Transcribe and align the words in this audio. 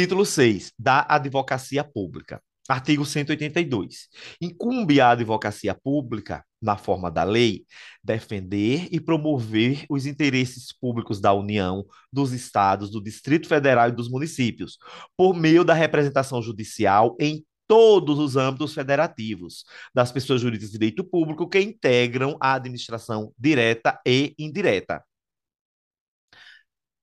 Título 0.00 0.24
6. 0.24 0.72
Da 0.78 1.04
advocacia 1.06 1.84
pública. 1.84 2.42
Artigo 2.66 3.04
182. 3.04 4.08
Incumbe 4.40 4.98
à 4.98 5.10
advocacia 5.10 5.74
pública, 5.74 6.42
na 6.58 6.74
forma 6.78 7.10
da 7.10 7.22
lei, 7.22 7.66
defender 8.02 8.88
e 8.90 8.98
promover 8.98 9.84
os 9.90 10.06
interesses 10.06 10.72
públicos 10.72 11.20
da 11.20 11.34
União, 11.34 11.84
dos 12.10 12.32
estados, 12.32 12.90
do 12.90 12.98
Distrito 12.98 13.46
Federal 13.46 13.90
e 13.90 13.92
dos 13.92 14.08
municípios, 14.08 14.78
por 15.14 15.34
meio 15.36 15.64
da 15.64 15.74
representação 15.74 16.40
judicial 16.40 17.14
em 17.20 17.44
todos 17.68 18.18
os 18.18 18.36
âmbitos 18.36 18.72
federativos 18.72 19.66
das 19.94 20.10
pessoas 20.10 20.40
jurídicas 20.40 20.70
de 20.70 20.78
direito 20.78 21.04
público 21.04 21.46
que 21.46 21.60
integram 21.60 22.38
a 22.40 22.54
administração 22.54 23.34
direta 23.38 24.00
e 24.06 24.34
indireta. 24.38 25.04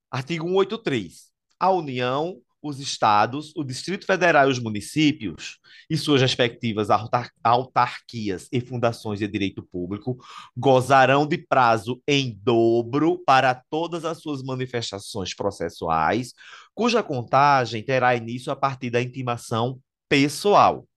Artigo 0.10 0.48
183. 0.48 1.28
A 1.60 1.70
União 1.72 2.42
os 2.68 2.80
estados, 2.80 3.54
o 3.56 3.64
Distrito 3.64 4.06
Federal 4.06 4.48
e 4.48 4.52
os 4.52 4.60
municípios, 4.60 5.60
e 5.90 5.98
suas 5.98 6.22
respectivas 6.22 6.90
autar 6.90 7.32
autarquias 7.44 8.48
e 8.52 8.60
fundações 8.60 9.20
de 9.20 9.28
direito 9.28 9.64
público, 9.64 10.18
gozarão 10.56 11.26
de 11.26 11.38
prazo 11.38 12.02
em 12.08 12.38
dobro 12.44 13.24
para 13.26 13.56
todas 13.70 14.06
as 14.06 14.20
suas 14.20 14.44
manifestações 14.44 15.34
processuais, 15.34 16.34
cuja 16.74 17.02
contagem 17.02 17.84
terá 17.84 18.16
início 18.16 18.52
a 18.52 18.56
partir 18.56 18.90
da 18.90 19.02
intimação 19.02 19.80
pessoal. 20.10 20.88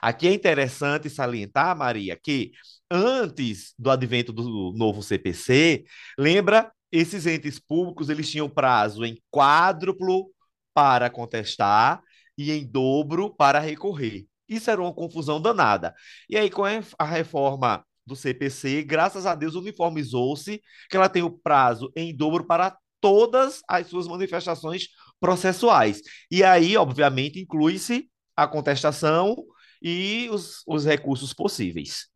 Aqui 0.00 0.26
é 0.26 0.32
interessante 0.32 1.10
salientar, 1.10 1.76
Maria, 1.76 2.18
que 2.20 2.52
antes 2.90 3.74
do 3.78 3.90
advento 3.90 4.32
do 4.32 4.72
novo 4.74 5.02
CPC, 5.02 5.84
lembra, 6.18 6.72
esses 6.90 7.26
entes 7.26 7.58
públicos 7.58 8.08
eles 8.08 8.30
tinham 8.30 8.48
prazo 8.48 9.04
em 9.04 9.20
quádruplo 9.30 10.30
para 10.76 11.08
contestar 11.08 12.02
e 12.36 12.52
em 12.52 12.66
dobro 12.70 13.34
para 13.34 13.58
recorrer. 13.58 14.26
Isso 14.46 14.70
era 14.70 14.82
uma 14.82 14.92
confusão 14.92 15.40
danada. 15.40 15.94
E 16.28 16.36
aí, 16.36 16.50
com 16.50 16.64
a 16.98 17.04
reforma 17.04 17.82
do 18.04 18.14
CPC, 18.14 18.82
graças 18.82 19.24
a 19.24 19.34
Deus, 19.34 19.54
uniformizou-se 19.54 20.60
que 20.90 20.96
ela 20.98 21.08
tem 21.08 21.22
o 21.22 21.30
prazo 21.30 21.90
em 21.96 22.14
dobro 22.14 22.44
para 22.46 22.76
todas 23.00 23.62
as 23.66 23.86
suas 23.86 24.06
manifestações 24.06 24.88
processuais. 25.18 26.02
E 26.30 26.44
aí, 26.44 26.76
obviamente, 26.76 27.40
inclui-se 27.40 28.10
a 28.36 28.46
contestação 28.46 29.34
e 29.80 30.28
os, 30.30 30.62
os 30.66 30.84
recursos 30.84 31.32
possíveis. 31.32 32.10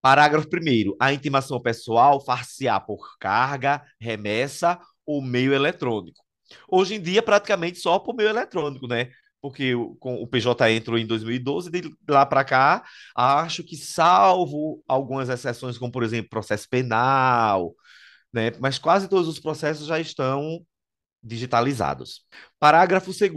Parágrafo 0.00 0.46
1. 0.46 0.94
A 1.00 1.12
intimação 1.12 1.60
pessoal 1.60 2.24
far-se-á 2.24 2.78
por 2.78 3.18
carga, 3.18 3.84
remessa 4.00 4.78
ou 5.04 5.20
meio 5.20 5.52
eletrônico. 5.52 6.27
Hoje 6.68 6.94
em 6.94 7.00
dia, 7.00 7.22
praticamente 7.22 7.78
só 7.78 7.98
por 7.98 8.14
meio 8.14 8.28
eletrônico, 8.28 8.86
né? 8.86 9.10
Porque 9.40 9.74
o, 9.74 9.94
com, 9.96 10.14
o 10.22 10.26
PJ 10.26 10.72
entrou 10.72 10.98
em 10.98 11.06
2012, 11.06 11.70
de 11.70 11.94
lá 12.08 12.26
para 12.26 12.44
cá, 12.44 12.84
acho 13.16 13.62
que 13.62 13.76
salvo 13.76 14.82
algumas 14.86 15.28
exceções, 15.28 15.78
como 15.78 15.92
por 15.92 16.02
exemplo 16.02 16.30
processo 16.30 16.68
penal, 16.68 17.74
né? 18.32 18.52
Mas 18.60 18.78
quase 18.78 19.08
todos 19.08 19.28
os 19.28 19.38
processos 19.38 19.86
já 19.86 20.00
estão 20.00 20.64
digitalizados. 21.22 22.24
Parágrafo 22.58 23.12
2 23.12 23.32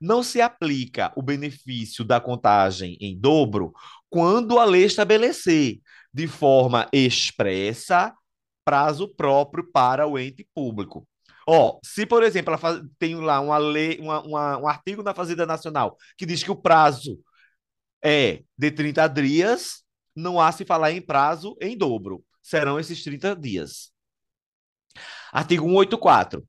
Não 0.00 0.22
se 0.22 0.40
aplica 0.40 1.12
o 1.16 1.22
benefício 1.22 2.04
da 2.04 2.20
contagem 2.20 2.96
em 3.00 3.18
dobro 3.18 3.72
quando 4.08 4.58
a 4.58 4.64
lei 4.64 4.84
estabelecer 4.84 5.80
de 6.12 6.26
forma 6.28 6.88
expressa 6.92 8.14
prazo 8.64 9.08
próprio 9.08 9.70
para 9.70 10.06
o 10.06 10.18
ente 10.18 10.48
público. 10.54 11.06
Ó, 11.46 11.78
se, 11.84 12.06
por 12.06 12.22
exemplo, 12.22 12.50
ela 12.50 12.58
faz, 12.58 12.80
tem 12.98 13.14
lá 13.16 13.40
uma 13.40 13.58
lei, 13.58 13.98
uma, 14.00 14.22
uma, 14.22 14.58
um 14.58 14.68
artigo 14.68 15.02
na 15.02 15.14
Fazenda 15.14 15.44
Nacional 15.46 15.96
que 16.16 16.26
diz 16.26 16.42
que 16.42 16.50
o 16.50 16.56
prazo 16.56 17.18
é 18.02 18.42
de 18.56 18.70
30 18.70 19.08
dias, 19.08 19.82
não 20.14 20.40
há 20.40 20.52
se 20.52 20.64
falar 20.64 20.92
em 20.92 21.00
prazo 21.00 21.56
em 21.60 21.76
dobro. 21.76 22.24
Serão 22.42 22.78
esses 22.78 23.02
30 23.02 23.34
dias. 23.36 23.90
Artigo 25.32 25.66
184. 25.66 26.44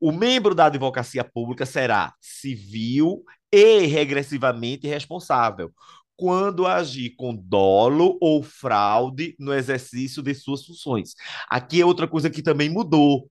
O 0.00 0.10
membro 0.10 0.54
da 0.54 0.66
advocacia 0.66 1.24
pública 1.24 1.66
será 1.66 2.12
civil 2.20 3.24
e 3.52 3.86
regressivamente 3.86 4.86
responsável 4.86 5.72
quando 6.16 6.66
agir 6.66 7.14
com 7.16 7.34
dolo 7.34 8.16
ou 8.20 8.42
fraude 8.42 9.34
no 9.38 9.52
exercício 9.52 10.22
de 10.22 10.34
suas 10.34 10.64
funções. 10.64 11.14
Aqui 11.48 11.80
é 11.80 11.84
outra 11.84 12.06
coisa 12.06 12.30
que 12.30 12.42
também 12.42 12.70
mudou. 12.70 13.28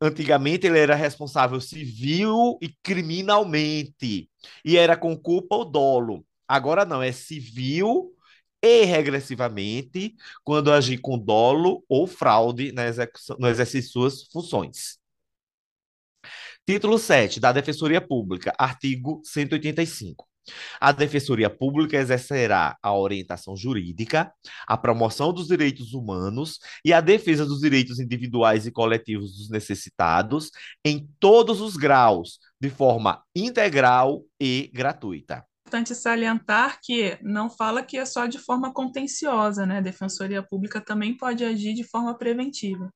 Antigamente 0.00 0.66
ele 0.66 0.78
era 0.78 0.94
responsável 0.94 1.60
civil 1.60 2.58
e 2.62 2.70
criminalmente, 2.82 4.30
e 4.64 4.76
era 4.76 4.96
com 4.96 5.16
culpa 5.16 5.56
ou 5.56 5.64
dolo. 5.64 6.26
Agora 6.48 6.84
não, 6.86 7.02
é 7.02 7.12
civil 7.12 8.14
e 8.62 8.84
regressivamente 8.84 10.14
quando 10.44 10.72
agir 10.72 10.98
com 10.98 11.18
dolo 11.18 11.84
ou 11.88 12.06
fraude 12.06 12.72
na 12.72 12.86
execução, 12.86 13.36
no 13.38 13.48
exercício 13.48 13.88
de 13.88 13.92
suas 13.92 14.22
funções. 14.32 14.98
Título 16.66 16.98
7 16.98 17.40
da 17.40 17.52
Defensoria 17.52 18.00
Pública, 18.00 18.54
artigo 18.58 19.20
185. 19.24 20.29
A 20.80 20.92
Defensoria 20.92 21.50
Pública 21.50 21.96
exercerá 21.96 22.76
a 22.82 22.94
orientação 22.94 23.56
jurídica, 23.56 24.32
a 24.66 24.76
promoção 24.76 25.32
dos 25.32 25.48
direitos 25.48 25.92
humanos 25.92 26.58
e 26.84 26.92
a 26.92 27.00
defesa 27.00 27.44
dos 27.44 27.60
direitos 27.60 28.00
individuais 28.00 28.66
e 28.66 28.72
coletivos 28.72 29.36
dos 29.36 29.50
necessitados 29.50 30.50
em 30.84 31.08
todos 31.18 31.60
os 31.60 31.76
graus, 31.76 32.38
de 32.60 32.70
forma 32.70 33.22
integral 33.34 34.22
e 34.40 34.70
gratuita. 34.72 35.44
Importante 35.66 35.94
salientar 35.94 36.80
que 36.82 37.16
não 37.22 37.48
fala 37.48 37.82
que 37.82 37.96
é 37.96 38.04
só 38.04 38.26
de 38.26 38.38
forma 38.38 38.72
contenciosa, 38.72 39.64
né? 39.64 39.78
A 39.78 39.82
Defensoria 39.82 40.42
Pública 40.42 40.80
também 40.80 41.16
pode 41.16 41.44
agir 41.44 41.74
de 41.74 41.84
forma 41.84 42.16
preventiva. 42.16 42.90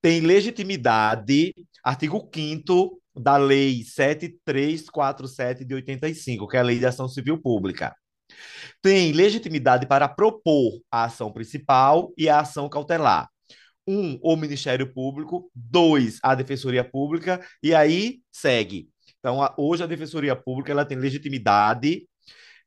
Tem 0.00 0.20
legitimidade, 0.20 1.54
artigo 1.82 2.30
5 2.32 3.01
da 3.14 3.36
Lei 3.36 3.82
7347 3.84 5.64
de 5.64 5.74
85, 5.74 6.48
que 6.48 6.56
é 6.56 6.60
a 6.60 6.62
Lei 6.62 6.78
de 6.78 6.86
Ação 6.86 7.08
Civil 7.08 7.40
Pública. 7.40 7.94
Tem 8.80 9.12
legitimidade 9.12 9.86
para 9.86 10.08
propor 10.08 10.80
a 10.90 11.04
ação 11.04 11.32
principal 11.32 12.12
e 12.16 12.28
a 12.28 12.40
ação 12.40 12.68
cautelar. 12.68 13.28
Um, 13.86 14.18
o 14.22 14.36
Ministério 14.36 14.92
Público. 14.92 15.50
Dois, 15.54 16.18
a 16.22 16.34
Defensoria 16.34 16.84
Pública. 16.84 17.44
E 17.62 17.74
aí 17.74 18.20
segue. 18.32 18.88
Então, 19.18 19.42
a, 19.42 19.54
hoje 19.58 19.82
a 19.82 19.86
Defensoria 19.86 20.34
Pública 20.34 20.72
ela 20.72 20.84
tem 20.84 20.98
legitimidade 20.98 22.06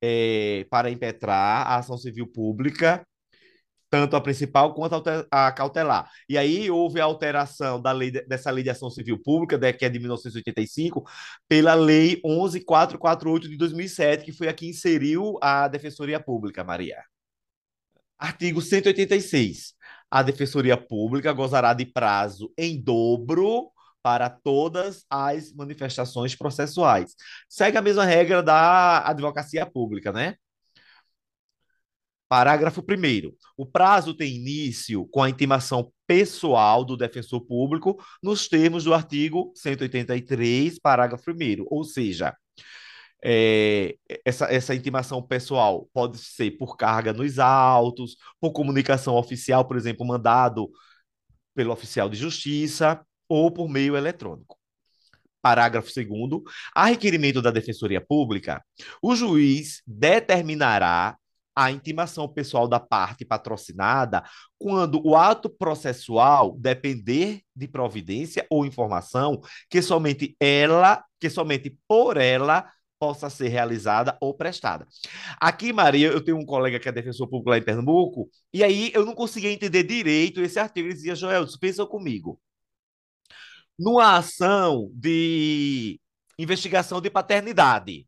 é, 0.01 0.66
para 0.69 0.89
impetrar 0.89 1.67
a 1.67 1.78
ação 1.78 1.97
civil 1.97 2.28
pública 2.28 3.05
tanto 3.90 4.16
a 4.16 4.22
principal 4.22 4.73
quanto 4.73 5.01
a 5.31 5.51
cautelar. 5.51 6.09
E 6.28 6.38
aí 6.38 6.69
houve 6.69 7.00
a 7.00 7.06
alteração 7.06 7.81
da 7.81 7.91
lei 7.91 8.12
dessa 8.12 8.51
lei 8.51 8.63
de 8.63 8.69
ação 8.69 8.90
civil 8.90 9.22
pública, 9.22 9.57
né, 9.57 9.72
que 9.73 9.85
é 9.85 9.90
de 9.90 10.00
1985, 10.00 11.03
pela 11.47 11.73
lei 11.73 12.19
11448 12.23 13.50
de 13.50 13.57
2007, 13.57 14.25
que 14.25 14.31
foi 14.31 14.47
a 14.47 14.53
que 14.53 14.68
inseriu 14.68 15.38
a 15.41 15.68
Defensoria 15.68 16.19
Pública, 16.19 16.63
Maria. 16.63 17.03
Artigo 18.18 18.62
186. 18.62 19.73
A 20.09 20.23
Defensoria 20.23 20.78
Pública 20.78 21.34
gozará 21.34 21.73
de 21.73 21.85
prazo 21.85 22.52
em 22.57 22.81
dobro 22.81 23.72
para 24.02 24.29
todas 24.29 25.03
as 25.09 25.52
manifestações 25.52 26.35
processuais. 26.35 27.16
Segue 27.50 27.78
a 27.78 27.81
mesma 27.81 28.06
regra 28.06 28.44
da 28.44 29.06
advocacia 29.07 29.66
pública, 29.66 30.12
né? 30.12 30.35
Parágrafo 32.27 32.81
1. 32.81 33.31
O 33.55 33.65
prazo 33.65 34.13
tem 34.13 34.35
início 34.35 35.07
com 35.07 35.21
a 35.21 35.29
intimação 35.29 35.91
pessoal 36.07 36.83
do 36.83 36.97
defensor 36.97 37.45
público 37.45 38.03
nos 38.21 38.47
termos 38.47 38.83
do 38.83 38.93
artigo 38.93 39.51
183, 39.55 40.79
parágrafo 40.79 41.31
1. 41.31 41.66
Ou 41.67 41.83
seja, 41.83 42.35
é, 43.23 43.95
essa, 44.23 44.45
essa 44.45 44.75
intimação 44.75 45.22
pessoal 45.22 45.87
pode 45.93 46.17
ser 46.17 46.51
por 46.57 46.75
carga 46.77 47.13
nos 47.13 47.39
autos, 47.39 48.17
por 48.39 48.51
comunicação 48.51 49.16
oficial, 49.16 49.66
por 49.66 49.78
exemplo, 49.78 50.05
mandado 50.05 50.69
pelo 51.55 51.71
oficial 51.71 52.09
de 52.09 52.17
justiça 52.17 53.01
ou 53.29 53.51
por 53.51 53.69
meio 53.69 53.95
eletrônico. 53.95 54.57
Parágrafo 55.41 55.91
2. 55.93 56.07
A 56.73 56.85
requerimento 56.85 57.41
da 57.41 57.51
Defensoria 57.51 58.01
Pública, 58.01 58.63
o 59.01 59.16
juiz 59.16 59.81
determinará 59.85 61.16
a 61.55 61.72
intimação 61.72 62.28
pessoal 62.28 62.67
da 62.67 62.79
parte 62.79 63.23
patrocinada 63.23 64.23
quando 64.59 65.02
o 65.05 65.16
ato 65.16 65.49
processual 65.49 66.55
depender 66.57 67.41
de 67.55 67.67
providência 67.67 68.46
ou 68.49 68.66
informação 68.66 69.40
que 69.69 69.81
somente 69.81 70.35
ela, 70.40 71.03
que 71.19 71.29
somente 71.29 71.78
por 71.87 72.17
ela 72.17 72.69
possa 72.99 73.29
ser 73.29 73.49
realizada 73.49 74.17
ou 74.22 74.34
prestada. 74.34 74.87
Aqui, 75.40 75.72
Maria, 75.73 76.07
eu 76.07 76.23
tenho 76.23 76.37
um 76.37 76.46
colega 76.46 76.79
que 76.79 76.87
é 76.90 76.91
defensor 76.91 77.28
público 77.28 77.49
lá 77.49 77.57
em 77.57 77.63
Pernambuco, 77.63 78.29
e 78.53 78.63
aí 78.63 78.91
eu 78.93 79.05
não 79.05 79.13
conseguia 79.13 79.52
entender 79.52 79.84
direito 79.84 80.41
esse 80.41 80.59
artigo. 80.59 80.87
Ele 80.87 80.96
dizia, 80.96 81.16
Joel, 81.16 81.46
pensa 81.59 81.85
comigo. 81.85 82.40
numa 83.78 84.17
ação 84.17 84.90
de 84.93 85.99
investigação 86.37 87.02
de 87.02 87.09
paternidade. 87.09 88.07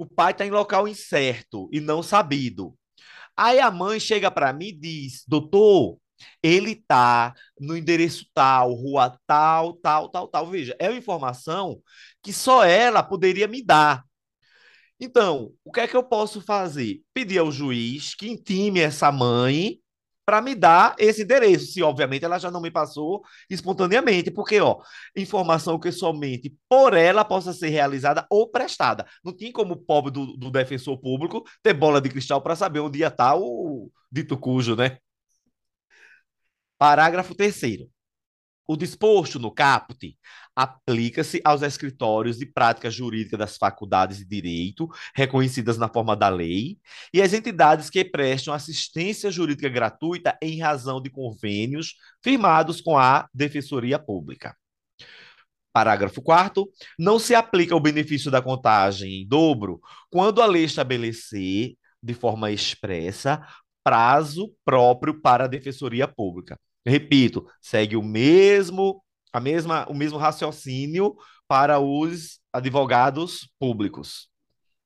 O 0.00 0.06
pai 0.06 0.32
está 0.32 0.46
em 0.46 0.50
local 0.50 0.88
incerto 0.88 1.68
e 1.70 1.78
não 1.78 2.02
sabido. 2.02 2.74
Aí 3.36 3.60
a 3.60 3.70
mãe 3.70 4.00
chega 4.00 4.30
para 4.30 4.50
mim 4.50 4.68
e 4.68 4.72
diz: 4.72 5.24
Doutor, 5.28 5.98
ele 6.42 6.70
está 6.70 7.34
no 7.60 7.76
endereço 7.76 8.24
tal, 8.32 8.72
rua 8.72 9.14
tal, 9.26 9.74
tal, 9.74 10.08
tal, 10.08 10.26
tal. 10.26 10.46
Veja, 10.46 10.74
é 10.78 10.88
uma 10.88 10.96
informação 10.96 11.82
que 12.22 12.32
só 12.32 12.64
ela 12.64 13.02
poderia 13.02 13.46
me 13.46 13.62
dar. 13.62 14.02
Então, 14.98 15.52
o 15.62 15.70
que 15.70 15.80
é 15.80 15.86
que 15.86 15.96
eu 15.96 16.02
posso 16.02 16.40
fazer? 16.40 17.02
Pedir 17.12 17.36
ao 17.36 17.52
juiz 17.52 18.14
que 18.14 18.26
intime 18.26 18.80
essa 18.80 19.12
mãe 19.12 19.79
para 20.30 20.40
me 20.40 20.54
dar 20.54 20.94
esse 20.96 21.22
endereço, 21.22 21.72
se 21.72 21.82
obviamente 21.82 22.24
ela 22.24 22.38
já 22.38 22.52
não 22.52 22.60
me 22.60 22.70
passou 22.70 23.20
espontaneamente, 23.50 24.30
porque 24.30 24.60
ó, 24.60 24.78
informação 25.16 25.76
que 25.76 25.90
somente 25.90 26.56
por 26.68 26.94
ela 26.94 27.24
possa 27.24 27.52
ser 27.52 27.70
realizada 27.70 28.24
ou 28.30 28.48
prestada. 28.48 29.04
Não 29.24 29.36
tem 29.36 29.50
como 29.50 29.74
o 29.74 29.76
pobre 29.76 30.12
do, 30.12 30.36
do 30.36 30.48
defensor 30.48 31.00
público 31.00 31.42
ter 31.64 31.74
bola 31.74 32.00
de 32.00 32.10
cristal 32.10 32.40
para 32.40 32.54
saber 32.54 32.78
onde 32.78 33.00
ia 33.00 33.08
estar 33.08 33.34
o 33.34 33.90
dito 34.08 34.38
cujo, 34.38 34.76
né? 34.76 34.98
Parágrafo 36.78 37.34
3 37.34 37.54
o 38.70 38.76
disposto 38.76 39.40
no 39.40 39.50
caput 39.50 40.16
aplica-se 40.54 41.40
aos 41.44 41.60
escritórios 41.60 42.38
de 42.38 42.46
prática 42.46 42.88
jurídica 42.88 43.36
das 43.36 43.56
faculdades 43.56 44.18
de 44.18 44.24
direito 44.24 44.88
reconhecidas 45.12 45.76
na 45.76 45.88
forma 45.88 46.14
da 46.14 46.28
lei 46.28 46.78
e 47.12 47.20
às 47.20 47.32
entidades 47.32 47.90
que 47.90 48.04
prestam 48.04 48.54
assistência 48.54 49.28
jurídica 49.28 49.68
gratuita 49.68 50.38
em 50.40 50.60
razão 50.60 51.02
de 51.02 51.10
convênios 51.10 51.96
firmados 52.22 52.80
com 52.80 52.96
a 52.96 53.28
Defensoria 53.34 53.98
Pública. 53.98 54.56
Parágrafo 55.72 56.22
4 56.22 56.64
não 56.96 57.18
se 57.18 57.34
aplica 57.34 57.74
o 57.74 57.80
benefício 57.80 58.30
da 58.30 58.40
contagem 58.40 59.22
em 59.22 59.26
dobro 59.26 59.80
quando 60.08 60.40
a 60.40 60.46
lei 60.46 60.62
estabelecer 60.62 61.74
de 62.00 62.14
forma 62.14 62.52
expressa 62.52 63.44
prazo 63.82 64.54
próprio 64.64 65.20
para 65.20 65.46
a 65.46 65.48
Defensoria 65.48 66.06
Pública 66.06 66.56
Repito, 66.86 67.46
segue 67.60 67.96
o 67.96 68.02
mesmo, 68.02 69.02
a 69.32 69.40
mesma, 69.40 69.86
o 69.88 69.94
mesmo 69.94 70.18
raciocínio 70.18 71.14
para 71.46 71.78
os 71.78 72.40
advogados 72.52 73.48
públicos. 73.58 74.28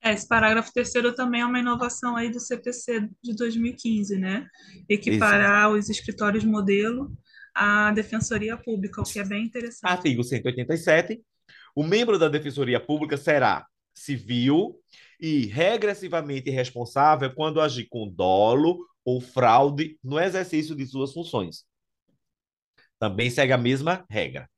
É, 0.02 0.12
esse 0.12 0.26
parágrafo 0.28 0.72
terceiro 0.72 1.14
também 1.14 1.40
é 1.40 1.46
uma 1.46 1.58
inovação 1.58 2.16
aí 2.16 2.30
do 2.30 2.40
CPC 2.40 3.08
de 3.22 3.34
2015, 3.34 4.18
né? 4.18 4.46
Equiparar 4.88 5.70
Isso. 5.70 5.78
os 5.78 5.88
escritórios 5.88 6.44
modelo 6.44 7.10
à 7.54 7.90
Defensoria 7.92 8.56
Pública, 8.56 9.00
o 9.00 9.04
que 9.04 9.18
é 9.18 9.24
bem 9.24 9.44
interessante. 9.44 9.90
Artigo 9.90 10.22
187. 10.22 11.22
O 11.74 11.82
membro 11.82 12.18
da 12.18 12.28
Defensoria 12.28 12.78
Pública 12.78 13.16
será 13.16 13.66
civil 13.94 14.78
e 15.20 15.46
regressivamente 15.46 16.50
responsável 16.50 17.32
quando 17.34 17.60
agir 17.60 17.86
com 17.88 18.08
dolo 18.08 18.86
ou 19.04 19.20
fraude 19.20 19.98
no 20.02 20.18
exercício 20.18 20.74
de 20.74 20.86
suas 20.86 21.12
funções 21.12 21.64
também 23.04 23.28
segue 23.28 23.52
a 23.52 23.58
mesma 23.58 24.02
regra. 24.08 24.48